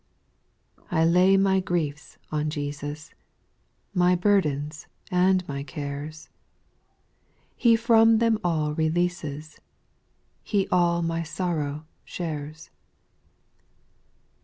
^ 0.79 0.83
I 0.89 1.05
lay 1.05 1.37
my 1.37 1.59
griefs 1.59 2.17
on 2.31 2.49
Jesus, 2.49 3.13
My 3.93 4.15
burdens 4.15 4.87
and 5.11 5.47
my 5.47 5.61
cares; 5.61 6.27
He 7.55 7.75
from 7.75 8.17
them 8.17 8.39
all 8.43 8.73
releases, 8.73 9.59
He 10.41 10.67
all 10.69 11.03
my 11.03 11.21
sorrow 11.21 11.85
skaiea. 12.07 12.15
22 12.15 12.15
SPIRITUAL 12.15 12.47
SONGS. 12.55 12.69